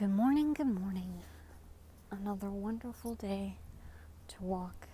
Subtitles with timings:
[0.00, 1.20] Good morning, good morning.
[2.10, 3.56] Another wonderful day
[4.28, 4.88] to walk,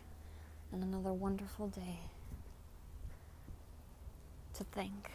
[0.73, 2.00] and another wonderful day
[4.55, 5.13] to think.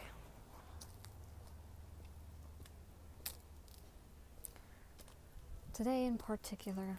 [5.74, 6.98] Today, in particular,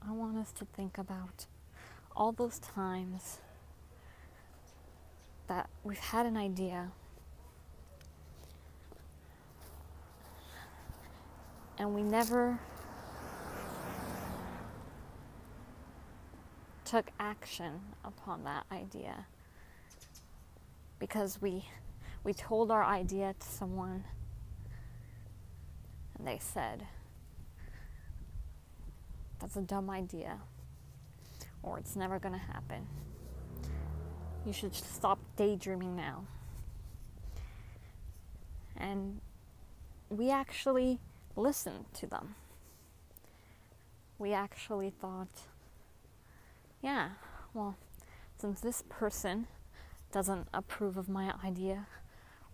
[0.00, 1.46] I want us to think about
[2.14, 3.40] all those times
[5.48, 6.92] that we've had an idea
[11.80, 12.58] and we never
[16.84, 19.24] took action upon that idea
[20.98, 21.64] because we
[22.22, 24.04] we told our idea to someone
[26.18, 26.86] and they said
[29.38, 30.38] that's a dumb idea
[31.62, 32.86] or it's never going to happen.
[34.46, 36.24] You should stop daydreaming now.
[38.76, 39.20] And
[40.08, 40.98] we actually
[41.36, 42.34] listened to them.
[44.18, 45.46] We actually thought,
[46.82, 47.10] yeah,
[47.54, 47.76] well,
[48.38, 49.46] since this person
[50.12, 51.86] doesn't approve of my idea,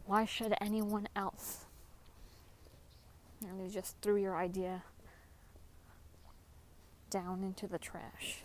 [0.04, 1.64] why should anyone else?
[3.46, 4.82] And you just threw your idea
[7.10, 8.44] down into the trash.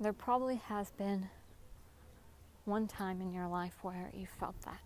[0.00, 1.28] There probably has been
[2.68, 4.78] one time in your life where you felt that?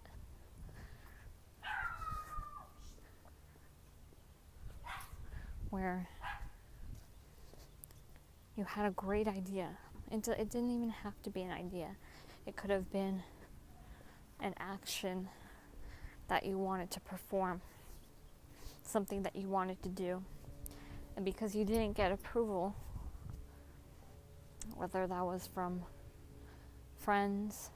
[5.70, 6.08] Where
[8.56, 9.70] you had a great idea.
[10.12, 11.88] It, it didn't even have to be an idea,
[12.46, 13.22] it could have been
[14.40, 15.28] an action
[16.28, 17.60] that you wanted to perform,
[18.84, 20.22] something that you wanted to do.
[21.16, 22.76] And because you didn't get approval,
[24.76, 25.82] whether that was from
[27.02, 27.70] friends,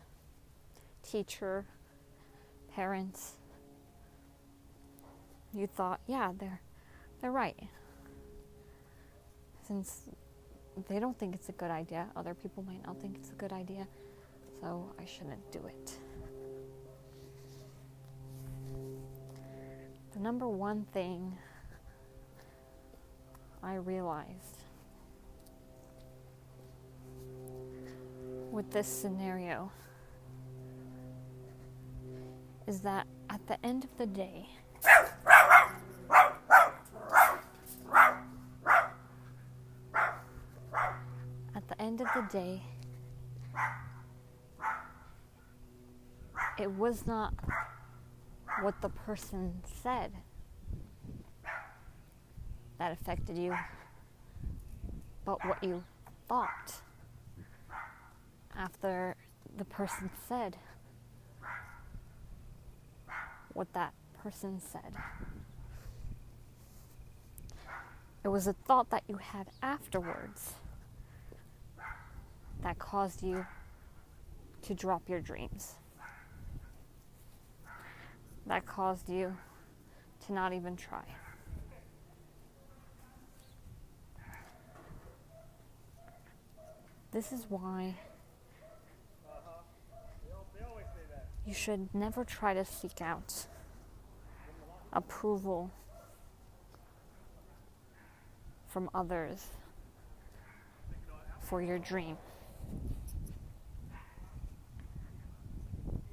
[1.02, 1.64] teacher,
[2.74, 3.32] parents.
[5.53, 6.60] You thought, yeah, they're
[7.20, 7.59] they're right.
[9.66, 10.03] Since
[10.88, 13.53] they don't think it's a good idea, other people might not think it's a good
[13.53, 13.87] idea,
[14.60, 15.93] so I shouldn't do it.
[20.12, 21.37] The number one thing
[23.62, 24.56] I realized
[28.56, 29.71] with this scenario
[32.67, 34.49] is that at the end of the day,
[41.55, 42.62] at the end of the day,
[46.59, 47.34] it was not
[48.62, 49.53] what the person
[49.83, 50.11] said
[52.78, 53.55] that affected you,
[55.27, 55.84] but what you
[56.27, 56.81] thought
[58.56, 59.17] after
[59.56, 60.56] the person said
[63.53, 64.94] what that person said.
[68.25, 70.55] It was a thought that you had afterwards
[72.62, 73.47] that caused you
[74.62, 75.75] to drop your dreams.
[78.47, 79.37] That caused you
[80.27, 81.05] to not even try.
[87.12, 87.94] This is why
[91.46, 93.46] you should never try to seek out
[94.92, 95.70] approval
[98.66, 99.46] from others
[101.40, 102.16] for your dream.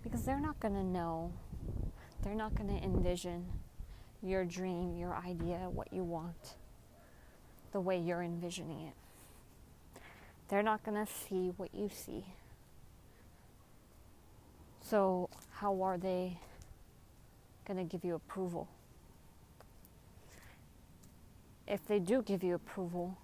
[0.03, 1.33] Because they're not going to know,
[2.21, 3.45] they're not going to envision
[4.21, 6.55] your dream, your idea, what you want,
[7.71, 8.94] the way you're envisioning it.
[10.50, 12.23] They're not going to see what you see.
[14.94, 16.38] So, how are they
[17.66, 18.68] going to give you approval?
[21.68, 23.18] If they do give you approval,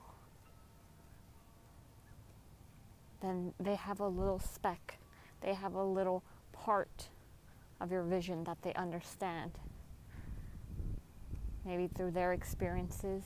[3.22, 4.98] then they have a little speck,
[5.42, 6.24] they have a little
[6.54, 7.10] part
[7.80, 9.52] of your vision that they understand.
[11.64, 13.22] Maybe through their experiences,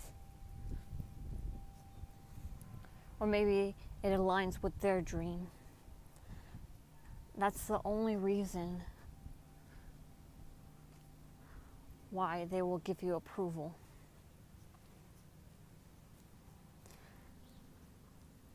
[3.21, 3.73] or maybe
[4.03, 5.47] it aligns with their dream.
[7.37, 8.83] That's the only reason
[12.11, 13.75] why they will give you approval.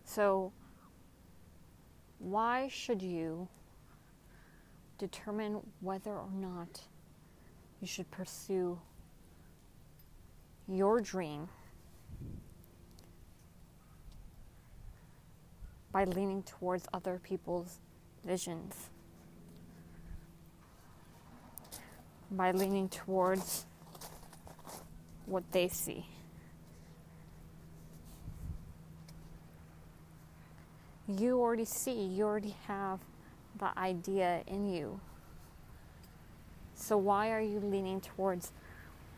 [0.05, 0.53] So,
[2.19, 3.49] why should you
[4.97, 6.81] determine whether or not
[7.81, 8.81] you should pursue
[10.69, 11.49] your dream
[15.93, 17.81] by leaning towards other people's
[18.25, 18.91] visions
[22.31, 23.65] by leaning towards
[25.27, 26.07] what they see.
[31.07, 33.01] You already see, you already have
[33.59, 35.01] the idea in you.
[36.75, 38.53] So, why are you leaning towards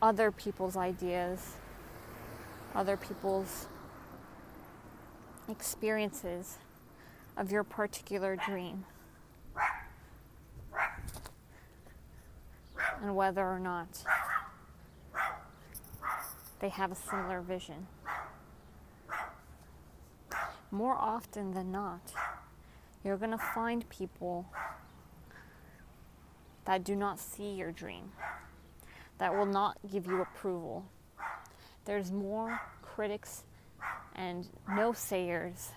[0.01, 1.57] other people's ideas,
[2.73, 3.67] other people's
[5.49, 6.57] experiences
[7.41, 8.85] of your particular dream?
[13.01, 13.87] And whether or not
[16.59, 17.87] they have a similar vision.
[20.69, 22.13] More often than not,
[23.03, 24.45] you're going to find people
[26.65, 28.11] that do not see your dream,
[29.17, 30.85] that will not give you approval.
[31.85, 33.43] There's more critics
[34.15, 35.71] and no sayers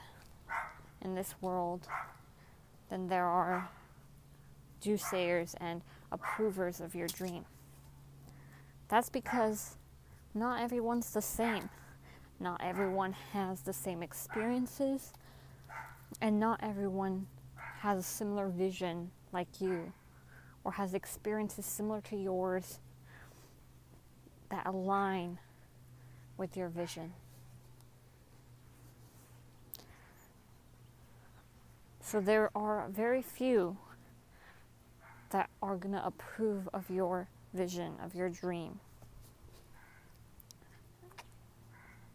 [1.05, 1.87] in this world
[2.89, 3.69] than there are
[4.81, 7.45] do sayers and approvers of your dream.
[8.89, 9.77] That's because
[10.35, 11.69] not everyone's the same.
[12.41, 15.13] Not everyone has the same experiences,
[16.21, 17.27] and not everyone
[17.81, 19.93] has a similar vision like you
[20.65, 22.81] or has experiences similar to yours
[24.51, 25.39] that align
[26.37, 27.13] with your vision.
[32.05, 33.79] So there are very few
[35.31, 38.79] that are going to approve of your vision, of your dream,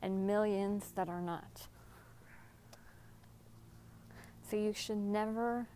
[0.04, 1.68] and millions that are not.
[4.48, 5.68] So you should never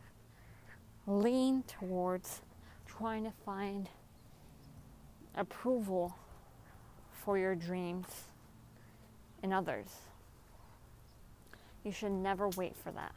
[1.08, 2.42] lean towards
[2.86, 3.90] trying to find
[5.36, 6.16] approval
[7.12, 8.06] for your dreams
[9.42, 9.90] in others.
[11.84, 13.14] You should never wait for that.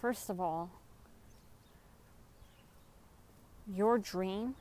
[0.00, 0.70] First of all,
[3.66, 4.54] your dream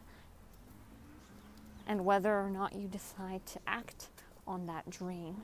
[1.88, 4.10] and whether or not you decide to act
[4.46, 5.38] on that dream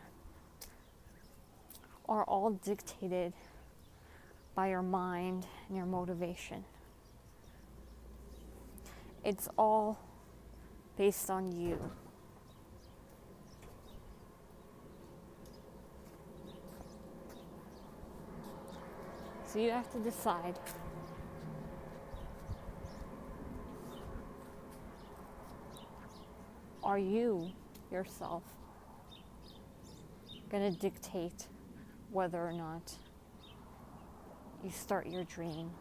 [2.09, 3.33] are all dictated
[4.53, 6.65] by your mind and your motivation.
[9.24, 9.98] It's all
[10.98, 11.80] based on you.
[19.55, 20.59] So you have to decide
[26.83, 27.53] are you
[27.89, 28.43] yourself
[30.49, 31.47] going to dictate
[32.11, 32.95] whether or not
[34.61, 35.71] you start your dream,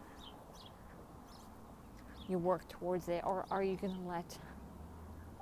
[2.28, 4.38] you work towards it, or are you going to let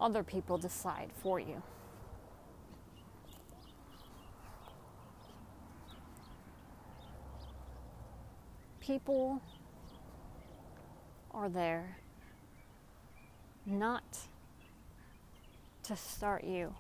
[0.00, 1.62] other people decide for you?
[8.82, 9.40] People
[11.30, 11.98] are there
[13.64, 14.02] not
[15.84, 16.74] to start you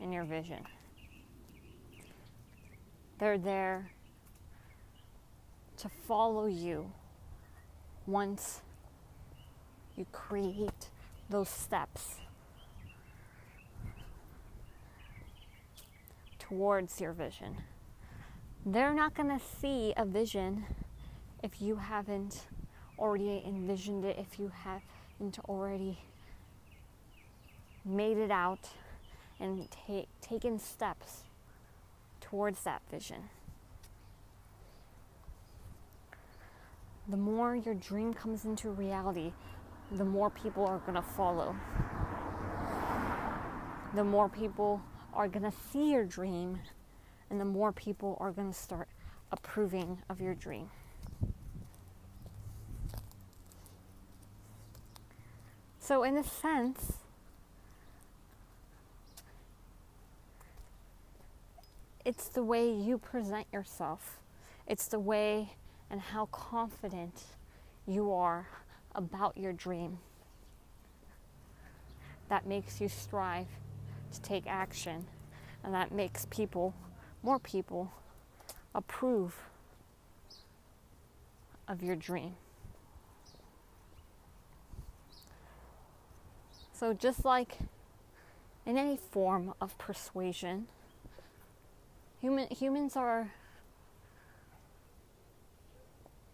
[0.00, 0.66] in your vision.
[3.20, 3.92] They're there
[5.76, 6.90] to follow you
[8.08, 8.62] once
[9.96, 10.90] you create
[11.28, 12.16] those steps
[16.40, 17.58] towards your vision.
[18.64, 20.64] They're not going to see a vision
[21.42, 22.46] if you haven't
[22.98, 25.98] already envisioned it, if you haven't already
[27.84, 28.68] made it out
[29.38, 31.24] and ta- taken steps
[32.20, 33.30] towards that vision.
[37.10, 39.32] the more your dream comes into reality,
[39.92, 41.56] the more people are going to follow.
[43.94, 44.80] The more people
[45.12, 46.60] are going to see your dream,
[47.30, 48.88] and the more people are going to start
[49.32, 50.68] approving of your dream.
[55.78, 56.98] So, in a sense,
[62.04, 64.18] it's the way you present yourself,
[64.66, 65.54] it's the way
[65.90, 67.24] and how confident
[67.86, 68.46] you are
[68.94, 69.98] about your dream.
[72.28, 73.48] That makes you strive
[74.12, 75.06] to take action,
[75.64, 76.72] and that makes people,
[77.22, 77.92] more people,
[78.74, 79.36] approve
[81.68, 82.34] of your dream.
[86.72, 87.58] So, just like
[88.64, 90.66] in any form of persuasion,
[92.20, 93.32] human, humans are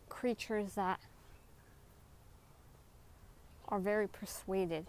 [0.09, 1.01] creatures that
[3.69, 4.87] are very persuaded.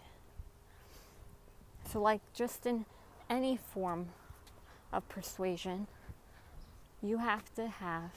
[1.90, 2.84] So, like just in
[3.28, 4.10] any form
[4.92, 5.86] of persuasion,
[7.02, 8.10] You have to have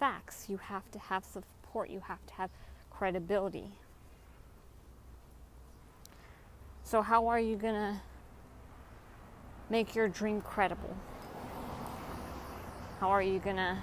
[0.00, 2.50] facts, you have to have support, you have to have
[2.90, 3.72] credibility.
[6.84, 8.00] So, how are you going to
[9.70, 10.96] make your dream credible?
[13.00, 13.76] How are you going to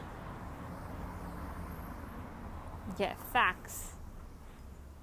[2.97, 3.91] get facts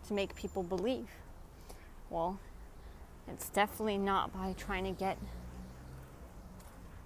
[0.09, 1.09] to make people believe?
[2.11, 2.39] Well,
[3.29, 5.19] it's definitely not by trying to get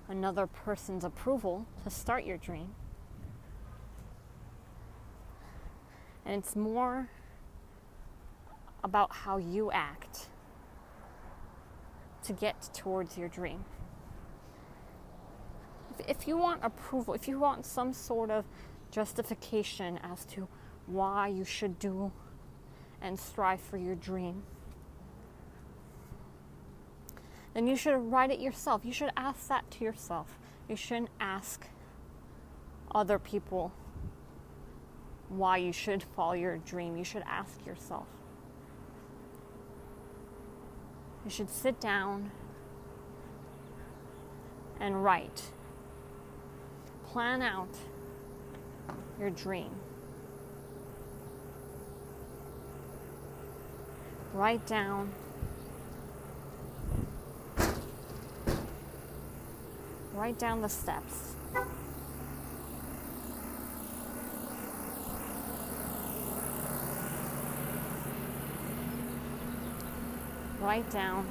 [0.09, 2.75] another person's approval to start your dream.
[6.27, 7.09] And it's more
[8.85, 10.29] about how you act
[12.25, 13.65] to get towards your dream.
[16.09, 18.45] If, you want approval, if you want some sort of
[18.91, 20.49] justification as to
[20.87, 22.11] why you should do
[23.01, 24.43] and strive for your dream,
[27.55, 28.85] then you should write it yourself.
[28.85, 30.39] You should ask that to yourself.
[30.69, 31.67] You shouldn't ask
[32.95, 33.73] other people
[35.29, 36.97] why you should follow your dream.
[36.97, 38.07] You should ask yourself.
[41.25, 42.31] You should sit down
[44.81, 45.51] and write.
[47.07, 47.77] Plan out
[49.19, 49.71] your dream.
[54.33, 55.13] Write down
[60.21, 61.35] Write down the steps.
[70.61, 71.27] Write down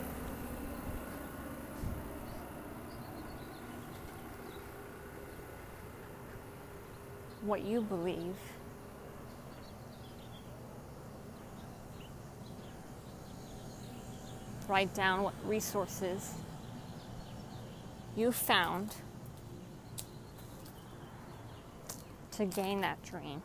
[7.43, 8.17] what you believe.
[14.67, 16.33] Write down what resources
[18.19, 18.95] you found
[22.31, 23.41] to gain that dream.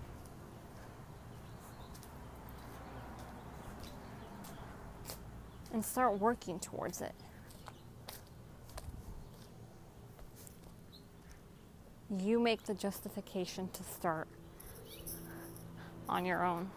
[5.73, 7.15] And start working towards it.
[12.11, 14.27] You make the justification to start
[16.09, 16.71] on your own.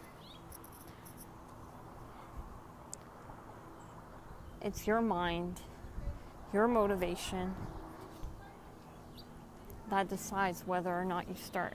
[4.62, 5.60] It's your mind,
[6.52, 7.54] your motivation
[9.90, 11.74] that decides whether or not you start.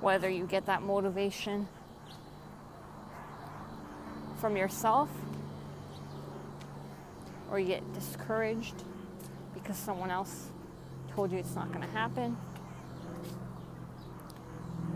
[0.00, 1.68] Whether you get that motivation
[4.40, 5.08] from yourself
[7.50, 8.84] or you get discouraged
[9.52, 10.48] because someone else
[11.14, 12.36] told you it's not going to happen.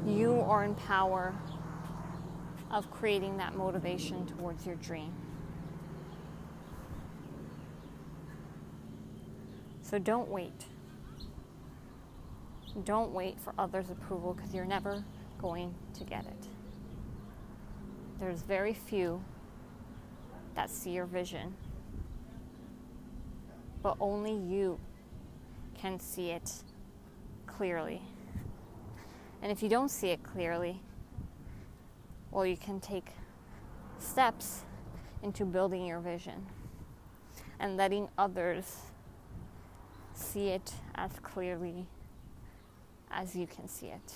[0.07, 1.35] You are in power
[2.71, 5.13] of creating that motivation towards your dream.
[9.83, 10.67] So don't wait.
[12.83, 15.05] Don't wait for others' approval because you're never
[15.41, 16.49] going to get it.
[18.19, 19.23] There's very few
[20.55, 21.55] that see your vision,
[23.83, 24.81] but only you
[25.75, 26.51] can see it
[27.47, 28.03] clearly.
[29.43, 30.81] And if you don't see it clearly,
[32.31, 33.11] well, you can take
[33.99, 34.65] steps
[35.23, 36.47] into building your vision
[37.61, 38.79] and letting others
[40.15, 41.87] see it as clearly
[43.15, 44.13] as you can see it.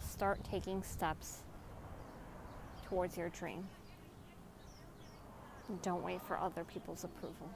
[0.00, 1.42] Start taking steps
[2.86, 3.66] towards your dream.
[5.82, 7.50] Don't wait for other people's approval.